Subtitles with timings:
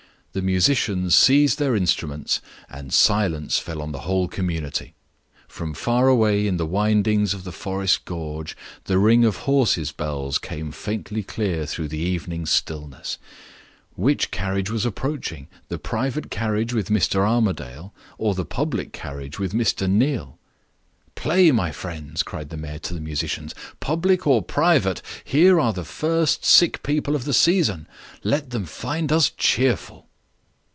[0.33, 4.93] The musicians seized their instruments, and silence fell on the whole community.
[5.49, 10.37] From far away in the windings of the forest gorge, the ring of horses' bells
[10.37, 13.17] came faintly clear through the evening stillness.
[13.97, 17.27] Which carriage was approaching the private carriage with Mr.
[17.27, 19.89] Armadale, or the public carriage with Mr.
[19.89, 20.37] Neal?
[21.13, 23.53] "Play, my friends!" cried the mayor to the musicians.
[23.81, 27.85] "Public or private, here are the first sick people of the season.
[28.23, 30.07] Let them find us cheerful."